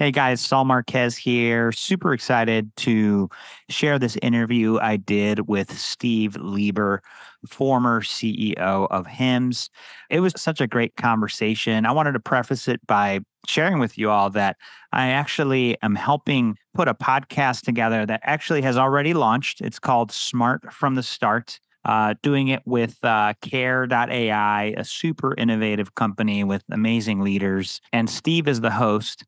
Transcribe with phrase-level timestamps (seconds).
[0.00, 1.72] Hey guys, Saul Marquez here.
[1.72, 3.28] Super excited to
[3.68, 7.02] share this interview I did with Steve Lieber,
[7.48, 9.70] former CEO of HIMSS.
[10.08, 11.84] It was such a great conversation.
[11.84, 14.56] I wanted to preface it by sharing with you all that
[14.92, 19.60] I actually am helping put a podcast together that actually has already launched.
[19.60, 21.58] It's called Smart from the Start.
[21.84, 27.80] Uh, doing it with uh, Care.ai, a super innovative company with amazing leaders.
[27.92, 29.24] And Steve is the host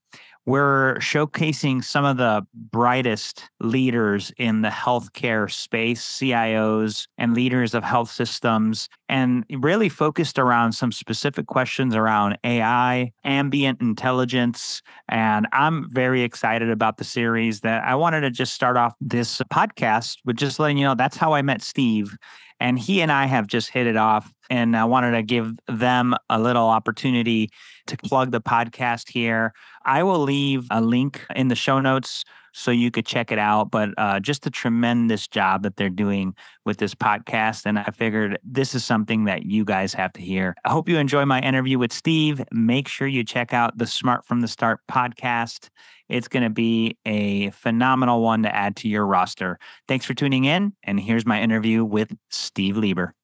[0.51, 7.85] we're showcasing some of the brightest leaders in the healthcare space, CIOs and leaders of
[7.85, 14.83] health systems, and really focused around some specific questions around AI, ambient intelligence.
[15.09, 19.41] And I'm very excited about the series that I wanted to just start off this
[19.53, 22.17] podcast with just letting you know that's how I met Steve.
[22.61, 24.33] And he and I have just hit it off.
[24.51, 27.51] And I wanted to give them a little opportunity
[27.87, 29.53] to plug the podcast here.
[29.85, 33.71] I will leave a link in the show notes so you could check it out.
[33.71, 36.35] But uh, just a tremendous job that they're doing
[36.65, 37.65] with this podcast.
[37.65, 40.55] And I figured this is something that you guys have to hear.
[40.65, 42.43] I hope you enjoy my interview with Steve.
[42.53, 45.69] Make sure you check out the Smart from the Start podcast.
[46.11, 49.59] It's going to be a phenomenal one to add to your roster.
[49.89, 50.75] Thanks for tuning in.
[50.83, 53.15] And here's my interview with Steve Lieber.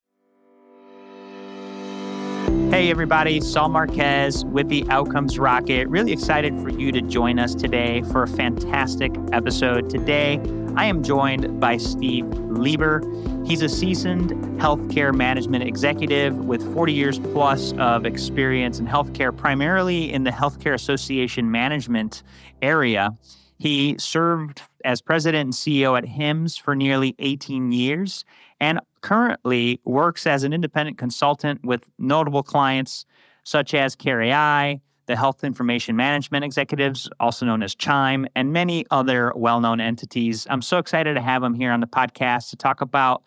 [2.70, 5.88] Hey, everybody, Saul Marquez with the Outcomes Rocket.
[5.88, 9.88] Really excited for you to join us today for a fantastic episode.
[9.88, 10.40] Today,
[10.77, 13.00] I am joined by Steve Lieber.
[13.46, 20.12] He's a seasoned healthcare management executive with 40 years plus of experience in healthcare, primarily
[20.12, 22.22] in the healthcare association management
[22.60, 23.16] area.
[23.58, 28.27] He served as president and CEO at HIMSS for nearly 18 years
[28.60, 33.06] and currently works as an independent consultant with notable clients
[33.44, 39.32] such as Care.ai, the Health Information Management Executives, also known as Chime, and many other
[39.36, 40.46] well known entities.
[40.50, 43.22] I'm so excited to have him here on the podcast to talk about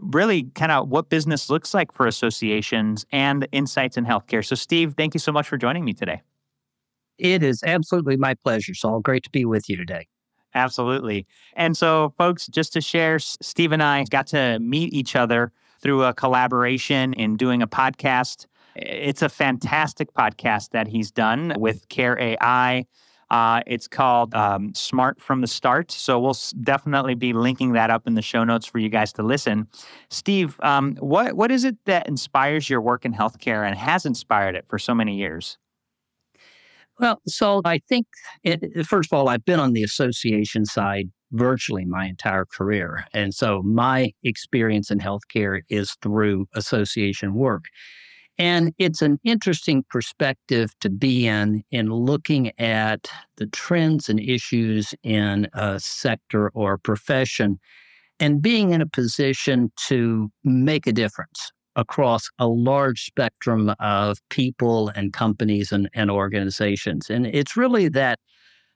[0.00, 4.44] really kind of what business looks like for associations and insights in healthcare.
[4.44, 6.22] So, Steve, thank you so much for joining me today.
[7.18, 9.00] It is absolutely my pleasure, Saul.
[9.00, 10.08] Great to be with you today.
[10.54, 11.26] Absolutely.
[11.54, 16.04] And so, folks, just to share, Steve and I got to meet each other through
[16.04, 18.46] a collaboration in doing a podcast.
[18.76, 22.86] It's a fantastic podcast that he's done with Care.ai.
[23.30, 25.90] Uh, it's called um, Smart from the Start.
[25.90, 29.22] So we'll definitely be linking that up in the show notes for you guys to
[29.22, 29.68] listen.
[30.10, 34.54] Steve, um, what what is it that inspires your work in healthcare and has inspired
[34.54, 35.56] it for so many years?
[36.98, 38.06] Well, so I think,
[38.44, 43.06] it, first of all, I've been on the association side virtually my entire career.
[43.14, 47.64] And so my experience in healthcare is through association work.
[48.38, 54.94] And it's an interesting perspective to be in, in looking at the trends and issues
[55.02, 57.60] in a sector or profession
[58.18, 64.88] and being in a position to make a difference across a large spectrum of people
[64.90, 67.10] and companies and, and organizations.
[67.10, 68.18] And it's really that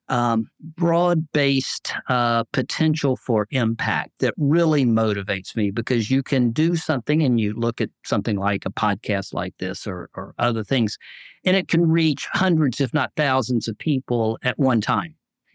[0.09, 6.77] um, broad based uh, potential for impact that really motivates me because you can do
[6.77, 10.97] something and you look at something like a podcast like this or, or other things,
[11.45, 15.15] and it can reach hundreds, if not thousands, of people at one time.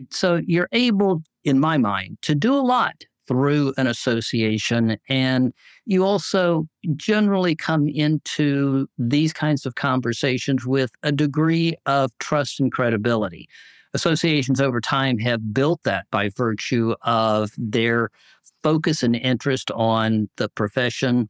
[0.10, 4.98] So you're able, in my mind, to do a lot through an association.
[5.08, 5.54] And
[5.86, 12.72] you also generally come into these kinds of conversations with a degree of trust and
[12.72, 13.48] credibility.
[13.94, 18.10] Associations over time have built that by virtue of their
[18.64, 21.30] focus and interest on the profession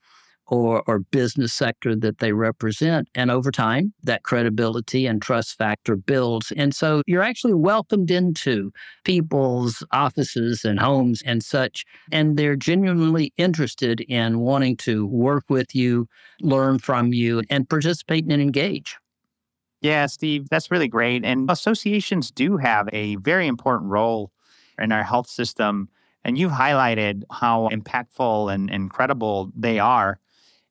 [0.51, 3.07] or, or business sector that they represent.
[3.15, 6.51] And over time, that credibility and trust factor builds.
[6.55, 8.71] And so you're actually welcomed into
[9.05, 11.85] people's offices and homes and such.
[12.11, 16.07] And they're genuinely interested in wanting to work with you,
[16.41, 18.97] learn from you, and participate and engage.
[19.81, 21.25] Yeah, Steve, that's really great.
[21.25, 24.31] And associations do have a very important role
[24.77, 25.89] in our health system.
[26.23, 30.19] And you've highlighted how impactful and incredible they are.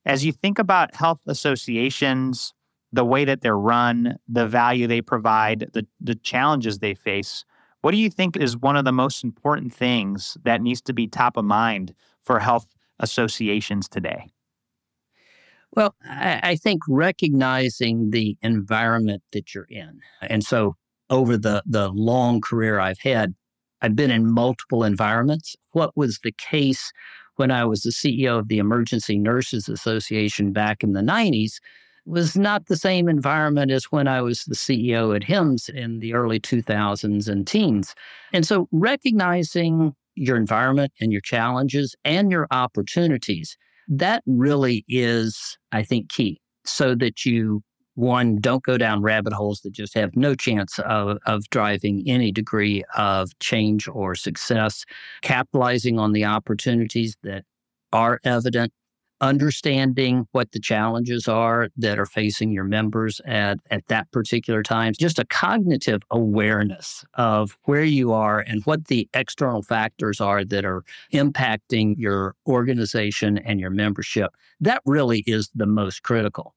[0.06, 2.54] As you think about health associations,
[2.92, 7.44] the way that they're run, the value they provide, the, the challenges they face,
[7.82, 11.08] what do you think is one of the most important things that needs to be
[11.08, 12.66] top of mind for health
[13.00, 14.28] associations today?
[15.72, 20.00] Well, I, I think recognizing the environment that you're in.
[20.22, 20.76] And so
[21.10, 23.34] over the, the long career I've had,
[23.82, 25.56] I've been in multiple environments.
[25.72, 26.92] What was the case
[27.40, 31.54] when I was the CEO of the Emergency Nurses Association back in the 90s,
[32.04, 36.12] was not the same environment as when I was the CEO at HIMSS in the
[36.12, 37.94] early 2000s and teens.
[38.34, 43.56] And so recognizing your environment and your challenges and your opportunities,
[43.90, 47.62] that really is, I think, key so that you
[47.94, 52.32] one, don't go down rabbit holes that just have no chance of, of driving any
[52.32, 54.84] degree of change or success,
[55.22, 57.44] capitalizing on the opportunities that
[57.92, 58.72] are evident,
[59.20, 64.92] understanding what the challenges are that are facing your members at, at that particular time,
[64.98, 70.64] just a cognitive awareness of where you are and what the external factors are that
[70.64, 70.82] are
[71.12, 74.30] impacting your organization and your membership.
[74.60, 76.54] That really is the most critical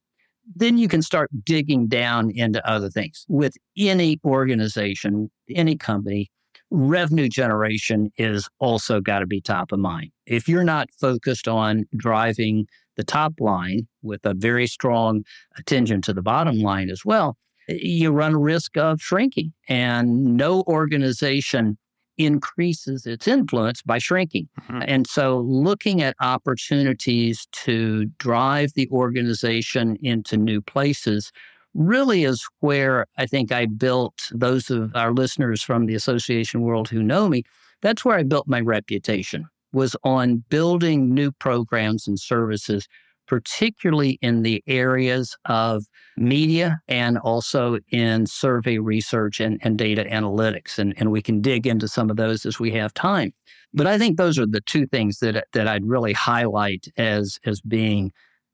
[0.55, 3.25] then you can start digging down into other things.
[3.29, 6.29] With any organization, any company,
[6.73, 10.11] revenue generation is also got to be top of mind.
[10.25, 12.65] If you're not focused on driving
[12.97, 15.23] the top line with a very strong
[15.57, 17.37] attention to the bottom line as well,
[17.69, 19.53] you run a risk of shrinking.
[19.69, 21.77] And no organization
[22.17, 24.49] increases its influence by shrinking.
[24.61, 24.81] Mm-hmm.
[24.87, 31.31] And so, looking at opportunities to drive the organization into new places
[31.73, 36.89] really is where I think I built those of our listeners from the association world
[36.89, 37.43] who know me.
[37.81, 42.87] That's where I built my reputation was on building new programs and services
[43.27, 45.85] particularly in the areas of
[46.17, 50.77] media and also in survey research and, and data analytics.
[50.77, 53.33] And, and we can dig into some of those as we have time.
[53.73, 57.61] But I think those are the two things that, that I'd really highlight as, as
[57.61, 58.11] being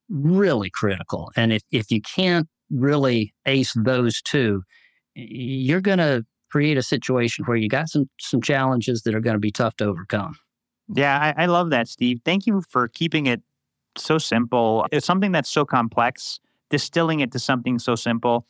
[0.10, 1.32] really critical.
[1.36, 4.64] And if, if you can't really ace those two,
[5.16, 9.36] you're going to create a situation where you got some some challenges that are going
[9.36, 10.36] to be tough to overcome.
[10.92, 12.22] Yeah, I, I, love that, Steve.
[12.26, 13.44] Thank you for keeping it
[13.96, 14.88] so simple.
[14.92, 16.40] It's something that's so complex,
[16.72, 18.48] distilling it to something so simple.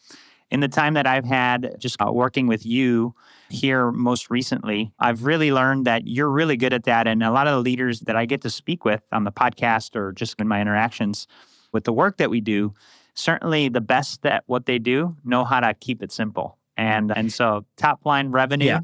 [0.50, 3.13] In the time that I've had just uh, working with you
[3.50, 7.07] here most recently, I've really learned that you're really good at that.
[7.07, 9.95] And a lot of the leaders that I get to speak with on the podcast
[9.95, 11.27] or just in my interactions
[11.72, 12.74] with the work that we do,
[13.19, 16.57] certainly the best at what they do know how to keep it simple.
[16.77, 18.80] And and so top line revenue yeah.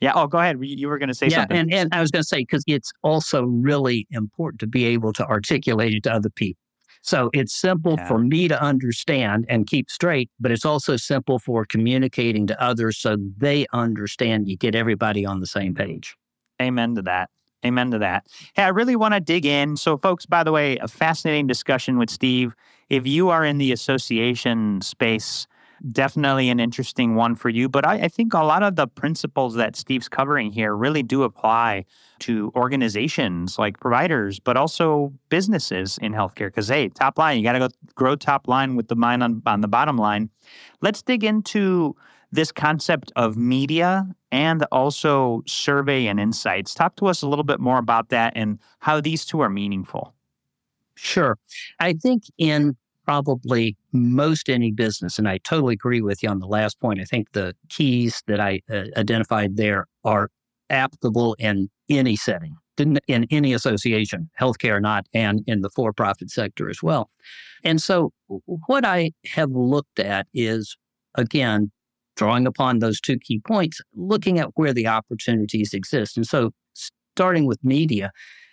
[0.00, 0.12] Yeah.
[0.14, 0.56] Oh, go ahead.
[0.62, 1.58] You were going to say yeah, something.
[1.58, 5.12] And, and I was going to say, because it's also really important to be able
[5.12, 6.58] to articulate it to other people.
[7.02, 8.08] So it's simple yeah.
[8.08, 12.98] for me to understand and keep straight, but it's also simple for communicating to others
[12.98, 16.16] so they understand you get everybody on the same page.
[16.60, 17.30] Amen to that.
[17.64, 18.26] Amen to that.
[18.54, 19.76] Hey, I really want to dig in.
[19.76, 22.54] So, folks, by the way, a fascinating discussion with Steve.
[22.88, 25.46] If you are in the association space,
[25.92, 27.68] definitely an interesting one for you.
[27.68, 31.22] But I, I, think a lot of the principles that Steve's covering here really do
[31.22, 31.86] apply
[32.20, 36.48] to organizations like providers, but also businesses in healthcare.
[36.48, 39.42] Because, hey, top line, you got to go grow top line with the mind on,
[39.46, 40.30] on the bottom line.
[40.80, 41.96] Let's dig into
[42.32, 46.74] this concept of media and also survey and insights.
[46.74, 50.14] Talk to us a little bit more about that and how these two are meaningful.
[50.94, 51.38] Sure.
[51.80, 55.18] I think in probably most any business.
[55.18, 57.00] And I totally agree with you on the last point.
[57.00, 60.30] I think the keys that I uh, identified there are
[60.68, 66.30] applicable in any setting, in any association, healthcare or not, and in the for profit
[66.30, 67.10] sector as well.
[67.64, 68.12] And so,
[68.44, 70.76] what I have looked at is,
[71.16, 71.72] again,
[72.20, 76.18] drawing upon those two key points, looking at where the opportunities exist.
[76.18, 76.50] And so,
[77.16, 78.12] starting with media,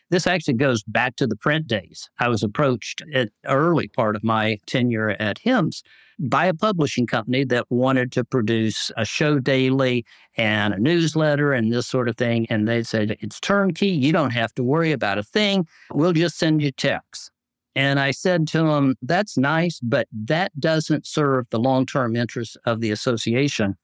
[0.10, 2.10] this actually goes back to the print days.
[2.18, 5.82] I was approached at early part of my tenure at HIMSS
[6.18, 10.06] by a publishing company that wanted to produce a show daily
[10.38, 12.48] and a newsletter and this sort of thing.
[12.50, 13.90] And they said, it's turnkey.
[13.90, 15.68] You don't have to worry about a thing.
[15.92, 17.30] We'll just send you checks.
[17.78, 22.58] And I said to them, that's nice, but that doesn't serve the long term interests
[22.66, 23.76] of the association.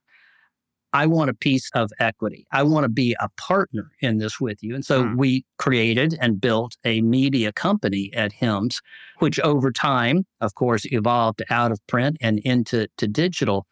[0.94, 2.48] I want a piece of equity.
[2.52, 4.74] I want to be a partner in this with you.
[4.74, 5.16] And so mm.
[5.16, 8.82] we created and built a media company at HIMSS,
[9.20, 13.68] which over time, of course, evolved out of print and into to digital.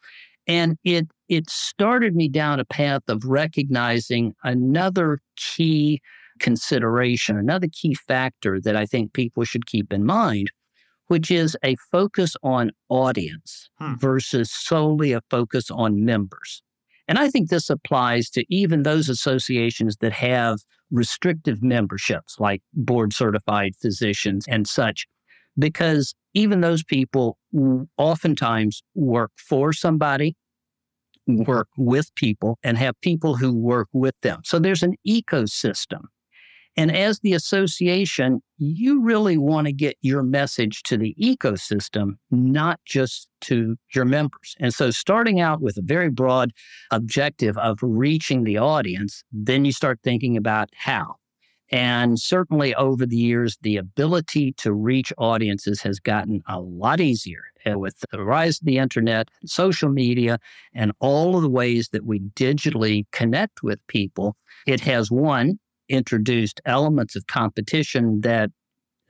[0.46, 6.00] And it it started me down a path of recognizing another key
[6.42, 10.52] consideration, another key factor that I think people should keep in mind,
[11.08, 13.96] which is a focus on audience hmm.
[13.96, 16.62] versus solely a focus on members.
[17.08, 20.60] And I think this applies to even those associations that have
[20.92, 25.08] restrictive memberships, like board certified physicians and such,
[25.58, 27.38] because even those people
[27.98, 30.36] oftentimes work for somebody,
[31.28, 34.42] work with people, and have people who work with them.
[34.46, 36.04] So there's an ecosystem.
[36.78, 42.80] And as the association, you really want to get your message to the ecosystem, not
[42.86, 44.56] just to your members.
[44.60, 46.52] And so, starting out with a very broad
[46.90, 51.16] objective of reaching the audience, then you start thinking about how.
[51.72, 57.44] And certainly over the years, the ability to reach audiences has gotten a lot easier
[57.66, 60.40] uh, with the rise of the internet, social media,
[60.74, 64.36] and all of the ways that we digitally connect with people.
[64.68, 65.60] It has one,
[65.92, 68.50] introduced elements of competition that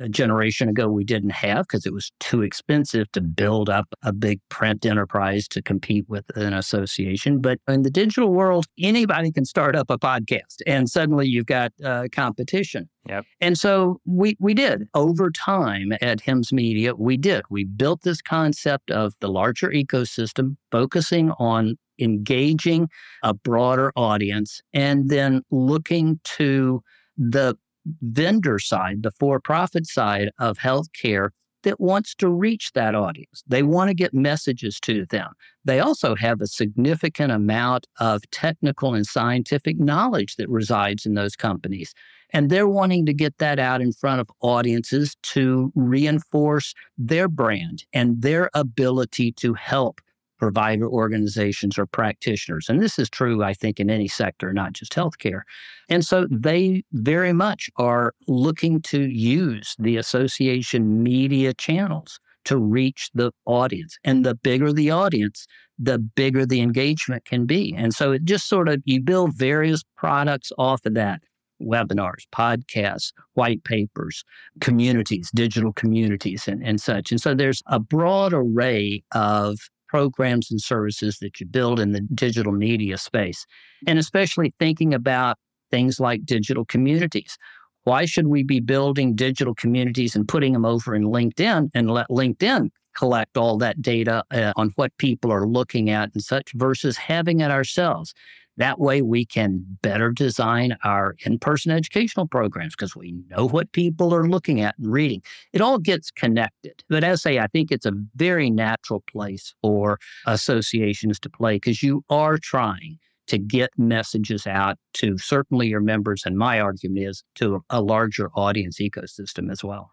[0.02, 4.12] a generation ago we didn't have because it was too expensive to build up a
[4.12, 7.40] big print enterprise to compete with an association.
[7.40, 11.72] But in the digital world, anybody can start up a podcast and suddenly you've got
[11.84, 12.90] uh, competition.
[13.08, 13.26] Yep.
[13.40, 17.44] And so we, we did over time at HIMSS Media, we did.
[17.50, 22.90] We built this concept of the larger ecosystem, focusing on engaging
[23.24, 26.82] a broader audience and then looking to
[27.18, 27.56] the
[28.02, 31.30] vendor side, the for profit side of healthcare
[31.64, 33.44] that wants to reach that audience.
[33.48, 35.32] They want to get messages to them.
[35.64, 41.36] They also have a significant amount of technical and scientific knowledge that resides in those
[41.36, 41.94] companies.
[42.34, 47.86] And they're wanting to get that out in front of audiences to reinforce their brand
[47.94, 50.02] and their ability to help
[50.42, 52.68] provider organizations or practitioners.
[52.68, 55.42] And this is true, I think, in any sector, not just healthcare.
[55.88, 63.12] And so they very much are looking to use the association media channels to reach
[63.14, 64.00] the audience.
[64.04, 65.46] And the bigger the audience,
[65.78, 67.76] the bigger the engagement can be.
[67.78, 71.22] And so it just sort of, you build various products off of that
[71.62, 74.24] webinars, podcasts, white papers,
[74.60, 77.12] communities, digital communities, and, and such.
[77.12, 79.60] And so there's a broad array of
[79.92, 83.46] programs and services that you build in the digital media space.
[83.86, 85.38] And especially thinking about
[85.70, 87.38] things like digital communities.
[87.84, 92.08] Why should we be building digital communities and putting them over in LinkedIn and let
[92.10, 96.96] LinkedIn collect all that data uh, on what people are looking at and such versus
[96.96, 98.14] having it ourselves?
[98.58, 103.72] That way, we can better design our in person educational programs because we know what
[103.72, 105.24] people are looking at and reading.
[105.54, 106.84] It all gets connected.
[106.90, 111.56] But as I say, I think it's a very natural place for associations to play
[111.56, 116.24] because you are trying to get messages out to certainly your members.
[116.26, 119.92] And my argument is to a larger audience ecosystem as well.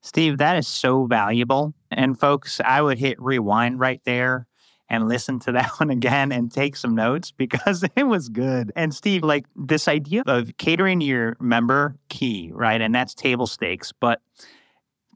[0.00, 1.74] Steve, that is so valuable.
[1.90, 4.47] And folks, I would hit rewind right there
[4.88, 8.72] and listen to that one again and take some notes because it was good.
[8.76, 12.80] And Steve, like this idea of catering to your member key, right?
[12.80, 14.20] And that's table stakes, but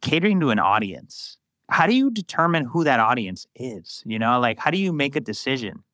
[0.00, 1.38] catering to an audience.
[1.69, 4.02] How do you determine who that audience is?
[4.05, 5.85] You know, like how do you make a decision?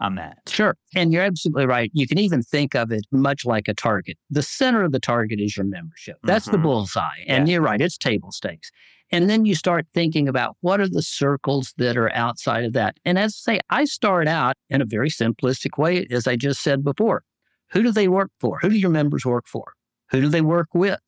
[0.00, 0.38] on that.
[0.48, 0.76] Sure.
[0.94, 1.90] And you're absolutely right.
[1.94, 4.18] You can even think of it much like a target.
[4.30, 6.18] The center of the target is your membership.
[6.24, 6.56] That's mm-hmm.
[6.56, 7.22] the bullseye.
[7.26, 7.54] And yeah.
[7.54, 8.70] you're right, it's table stakes.
[9.14, 12.96] And then you start thinking about what are the circles that are outside of that.
[13.04, 16.60] And as I say, I start out in a very simplistic way, as I just
[16.60, 17.22] said before.
[17.70, 18.58] Who do they work for?
[18.58, 19.74] Who do your members work for?
[20.10, 20.98] Who do they work with?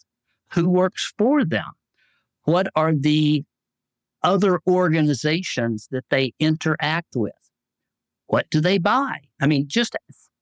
[0.53, 1.73] Who works for them?
[2.45, 3.43] What are the
[4.23, 7.33] other organizations that they interact with?
[8.27, 9.23] What do they buy?
[9.41, 9.97] I mean, just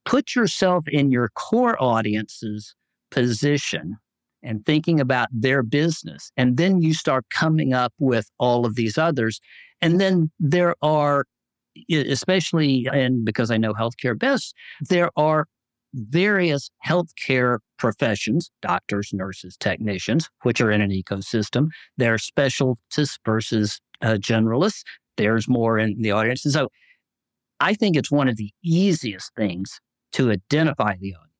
[0.04, 2.74] put yourself in your core audience's
[3.10, 3.96] position
[4.44, 6.30] and thinking about their business.
[6.36, 9.40] And then you start coming up with all of these others.
[9.80, 11.24] And then there are,
[11.90, 14.54] especially, and because I know healthcare best,
[14.88, 15.46] there are
[15.94, 21.68] various healthcare professions, doctors, nurses, technicians, which are in an ecosystem.
[21.96, 24.82] There are specialists versus uh, generalists.
[25.16, 26.44] There's more in the audience.
[26.44, 26.68] And so
[27.60, 29.80] I think it's one of the easiest things
[30.12, 31.33] to identify the audience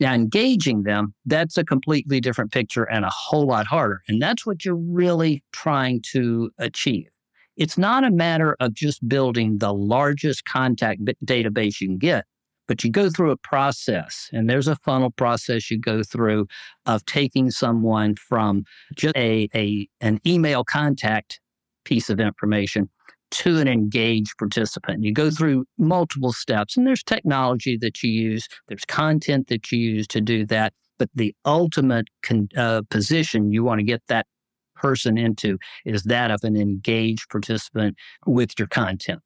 [0.00, 4.02] now, engaging them, that's a completely different picture and a whole lot harder.
[4.08, 7.08] And that's what you're really trying to achieve.
[7.56, 12.24] It's not a matter of just building the largest contact database you can get,
[12.68, 16.46] but you go through a process and there's a funnel process you go through
[16.86, 18.62] of taking someone from
[18.94, 21.40] just a, a an email contact
[21.84, 22.88] piece of information
[23.30, 25.04] to an engaged participant.
[25.04, 29.78] You go through multiple steps, and there's technology that you use, there's content that you
[29.78, 30.72] use to do that.
[30.98, 34.26] But the ultimate con- uh, position you want to get that
[34.74, 39.20] person into is that of an engaged participant with your content.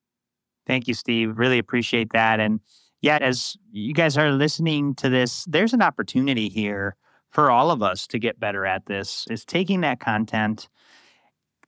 [0.66, 1.38] Thank you, Steve.
[1.38, 2.40] Really appreciate that.
[2.40, 2.60] And
[3.00, 6.96] yet, as you guys are listening to this, there's an opportunity here
[7.30, 10.68] for all of us to get better at this is taking that content,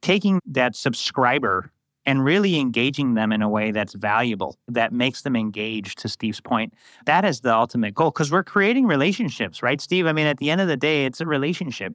[0.02, 1.72] taking that subscriber
[2.06, 6.40] and really engaging them in a way that's valuable, that makes them engaged, to Steve's
[6.40, 6.75] point.
[7.06, 10.06] That is the ultimate goal because we're creating relationships, right, Steve?
[10.06, 11.94] I mean, at the end of the day, it's a relationship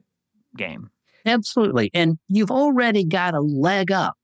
[0.56, 0.90] game.
[1.26, 1.90] Absolutely.
[1.94, 4.16] And you've already got a leg up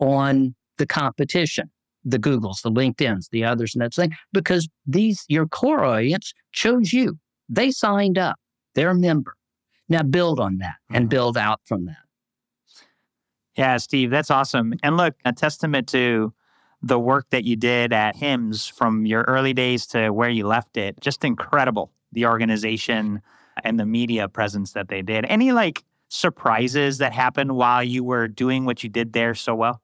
[0.00, 1.70] on the competition,
[2.04, 6.92] the Googles, the LinkedIn's, the others, and that thing, because these, your core audience chose
[6.92, 7.18] you.
[7.48, 8.36] They signed up,
[8.74, 9.34] they're a member.
[9.88, 11.08] Now build on that and mm-hmm.
[11.08, 11.96] build out from that.
[13.56, 14.74] Yeah, Steve, that's awesome.
[14.82, 16.32] And look, a testament to
[16.82, 20.76] the work that you did at HIMSS from your early days to where you left
[20.76, 21.00] it.
[21.00, 21.92] Just incredible.
[22.12, 23.20] The organization
[23.62, 25.24] and the media presence that they did.
[25.26, 29.80] Any like surprises that happened while you were doing what you did there so well?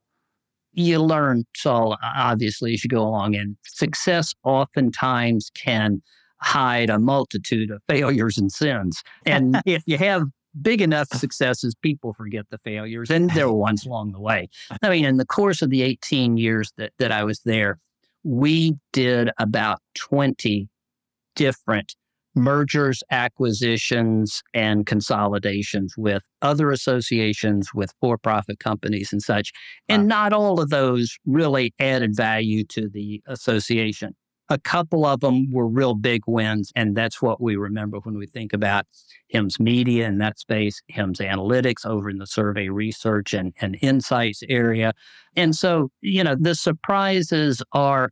[0.73, 6.03] You learn, Saul, obviously, as you go along, and success oftentimes can
[6.41, 9.03] hide a multitude of failures and sins.
[9.27, 10.25] And if you have
[10.62, 14.49] big enough successes, people forget the failures, and there were ones along the way.
[14.83, 17.79] I mean, in the course of the 18 years that, that I was there,
[18.25, 20.69] we did about 20
[21.37, 21.95] different
[22.35, 29.53] mergers, acquisitions, and consolidations with other associations, with for profit companies and such.
[29.88, 30.09] And wow.
[30.09, 34.15] not all of those really added value to the association.
[34.50, 38.26] A couple of them were real big wins, and that's what we remember when we
[38.26, 38.87] think about
[39.35, 44.43] HIMSS Media in that space, HIMSS Analytics over in the survey research and, and insights
[44.49, 44.93] area.
[45.37, 48.11] And so, you know, the surprises are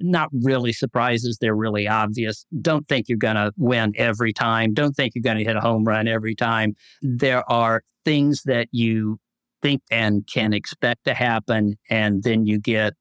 [0.00, 1.38] not really surprises.
[1.40, 2.46] They're really obvious.
[2.60, 4.72] Don't think you're going to win every time.
[4.72, 6.76] Don't think you're going to hit a home run every time.
[7.02, 9.18] There are things that you
[9.60, 12.94] think and can expect to happen, and then you get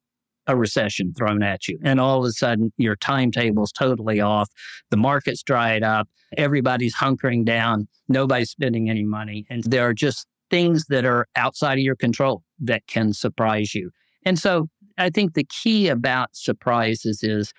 [0.47, 1.77] a recession thrown at you.
[1.83, 4.49] And all of a sudden, your timetable's totally off.
[4.89, 6.07] The market's dried up.
[6.37, 7.87] Everybody's hunkering down.
[8.07, 9.45] Nobody's spending any money.
[9.49, 13.91] And there are just things that are outside of your control that can surprise you.
[14.25, 17.53] And so I think the key about surprises is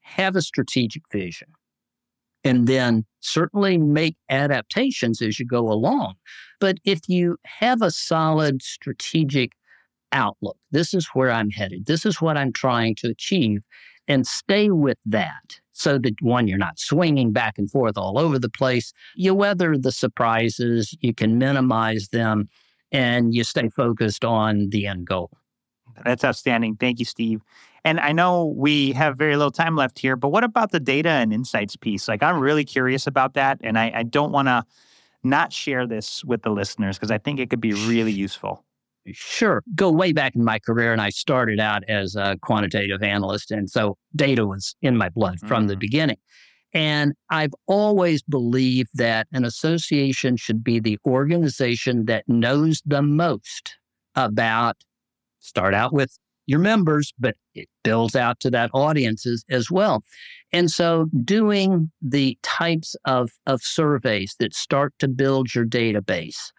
[0.00, 1.48] have a strategic vision
[2.44, 6.14] and then certainly make adaptations as you go along.
[6.60, 9.52] But if you have a solid strategic
[10.12, 13.62] outlook, this is where I'm headed, this is what I'm trying to achieve,
[14.08, 18.38] and stay with that so that one, you're not swinging back and forth all over
[18.38, 18.92] the place.
[19.16, 22.48] You weather the surprises, you can minimize them,
[22.90, 25.30] and you stay focused on the end goal.
[26.04, 26.76] That's outstanding.
[26.76, 27.40] Thank you, Steve.
[27.84, 31.08] And I know we have very little time left here, but what about the data
[31.08, 32.06] and insights piece?
[32.06, 33.58] Like, I'm really curious about that.
[33.62, 34.64] And I, I don't want to
[35.24, 38.64] not share this with the listeners because I think it could be really useful.
[39.10, 39.62] Sure.
[39.74, 43.50] Go way back in my career, and I started out as a quantitative analyst.
[43.50, 45.68] And so data was in my blood from mm.
[45.68, 46.18] the beginning.
[46.72, 53.76] And I've always believed that an association should be the organization that knows the most
[54.14, 54.76] about
[55.40, 60.02] start out with your members, but it builds out to that audiences as well.
[60.52, 66.52] And so doing the types of, of surveys that start to build your database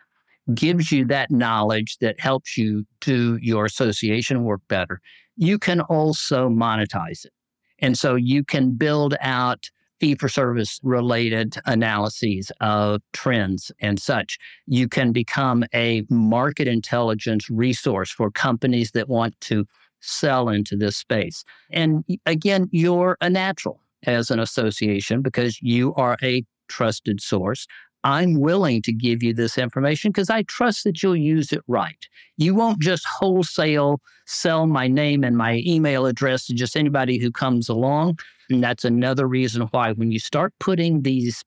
[0.53, 4.99] gives you that knowledge that helps you do your association work better.
[5.36, 7.32] You can also monetize it.
[7.79, 14.38] And so you can build out fee for service related analyses of trends and such.
[14.65, 19.65] You can become a market intelligence resource for companies that want to
[20.01, 21.45] sell into this space.
[21.71, 27.65] And again, you're a natural as an association because you are a trusted source.
[28.03, 32.07] I'm willing to give you this information because I trust that you'll use it right.
[32.37, 37.31] You won't just wholesale sell my name and my email address to just anybody who
[37.31, 38.19] comes along.
[38.49, 41.43] And that's another reason why when you start putting these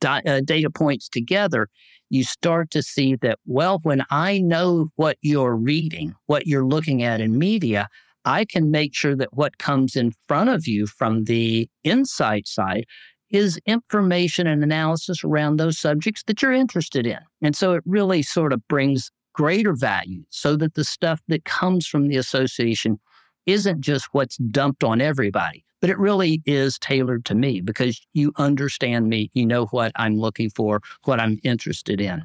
[0.00, 1.68] di- uh, data points together,
[2.08, 7.02] you start to see that, well, when I know what you're reading, what you're looking
[7.02, 7.88] at in media,
[8.24, 12.86] I can make sure that what comes in front of you from the insight side
[13.30, 17.18] is information and analysis around those subjects that you're interested in.
[17.42, 21.86] And so it really sort of brings greater value so that the stuff that comes
[21.86, 22.98] from the association
[23.44, 28.32] isn't just what's dumped on everybody, but it really is tailored to me because you
[28.36, 29.30] understand me.
[29.34, 32.24] You know what I'm looking for, what I'm interested in.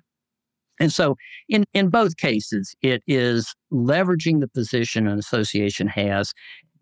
[0.80, 1.16] And so
[1.48, 6.34] in, in both cases, it is leveraging the position an association has,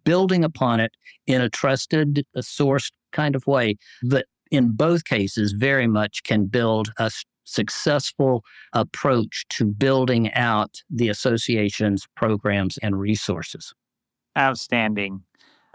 [0.03, 0.91] building upon it
[1.27, 6.45] in a trusted, a sourced kind of way that in both cases very much can
[6.45, 7.11] build a
[7.43, 13.73] successful approach to building out the association's programs and resources.
[14.37, 15.23] Outstanding.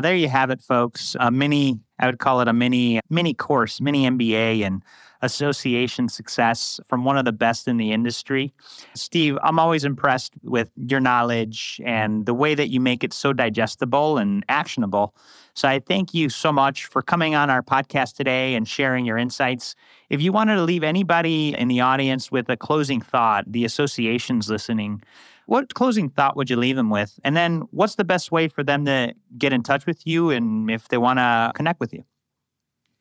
[0.03, 1.17] There you have it, folks.
[1.21, 4.83] A mini, I would call it a mini, mini course, mini MBA and
[5.23, 8.53] association success from one of the best in the industry.
[8.95, 13.33] Steve, I'm always impressed with your knowledge and the way that you make it so
[13.33, 15.15] digestible and actionable.
[15.55, 19.17] So I thank you so much for coming on our podcast today and sharing your
[19.17, 19.77] insights.
[20.11, 24.51] If you wanted to leave anybody in the audience with a closing thought, the associations
[24.51, 25.03] listening,
[25.47, 27.19] what closing thought would you leave them with?
[27.25, 30.71] And then what's the best way for them to get in touch with you and
[30.71, 32.05] if they want to connect with you?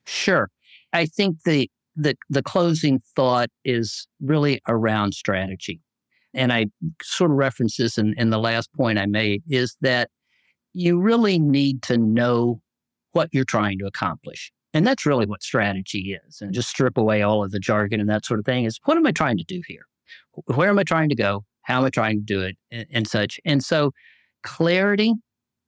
[0.05, 0.49] Sure.
[0.91, 5.81] I think the the the closing thought is really around strategy.
[6.33, 6.67] And I
[7.01, 10.09] sort of referenced this in, in the last point I made is that
[10.73, 12.61] you really need to know
[13.11, 14.51] what you're trying to accomplish.
[14.73, 16.41] And that's really what strategy is.
[16.41, 18.97] And just strip away all of the jargon and that sort of thing is what
[18.97, 19.85] am I trying to do here?
[20.45, 21.45] Where am I trying to go?
[21.63, 23.39] How I trying to do it and, and such?
[23.45, 23.91] And so
[24.43, 25.13] clarity,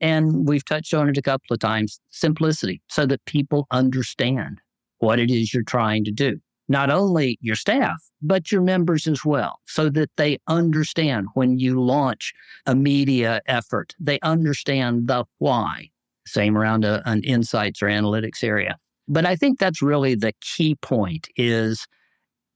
[0.02, 4.60] and we've touched on it a couple of times, simplicity, so that people understand
[5.00, 6.40] what it is you're trying to do.
[6.68, 11.80] Not only your staff, but your members as well, so that they understand when you
[11.80, 12.34] launch
[12.66, 15.90] a media effort, they understand the why.
[16.26, 18.78] Same around a, an insights or analytics area.
[19.08, 21.86] But I think that's really the key point is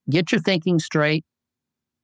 [0.09, 1.23] get your thinking straight,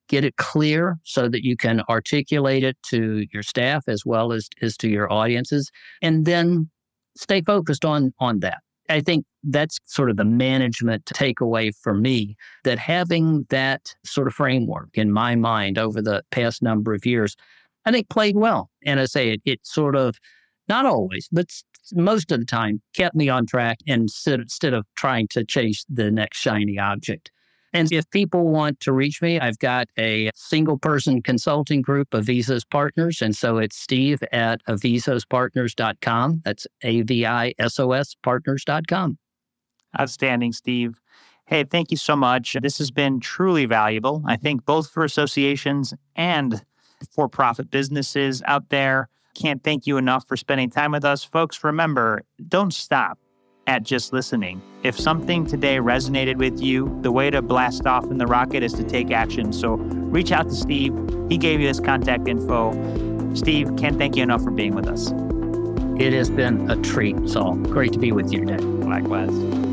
[0.08, 4.50] get it clear so that you can articulate it to your staff as well as,
[4.62, 6.70] as to your audiences and then
[7.18, 8.60] stay focused on on that.
[8.90, 14.34] I think that's sort of the management takeaway for me that having that sort of
[14.34, 17.36] framework in my mind over the past number of years
[17.86, 18.70] i think played well.
[18.86, 20.18] And i say it, it sort of
[20.68, 21.48] not always but
[21.94, 26.10] most of the time kept me on track instead, instead of trying to chase the
[26.10, 27.32] next shiny object
[27.76, 32.64] and if people want to reach me, I've got a single person consulting group, Avisos
[32.70, 33.22] Partners.
[33.22, 36.42] And so it's steve at avisospartners.com.
[36.46, 39.18] That's A V I S O S partners.com.
[40.00, 41.02] Outstanding, Steve.
[41.48, 42.56] Hey, thank you so much.
[42.62, 46.64] This has been truly valuable, I think, both for associations and
[47.12, 49.10] for profit businesses out there.
[49.34, 51.26] Can't thank you enough for spending time with us.
[51.26, 53.20] Folks, remember, don't stop
[53.68, 54.62] at just listening.
[54.84, 58.74] If something today resonated with you, the way to blast off in the rocket is
[58.74, 59.52] to take action.
[59.52, 60.94] So reach out to Steve.
[61.30, 62.74] He gave you his contact info.
[63.34, 65.12] Steve, can't thank you enough for being with us.
[66.00, 67.56] It has been a treat, Saul.
[67.56, 68.64] Great to be with you today.
[68.64, 69.65] Likewise.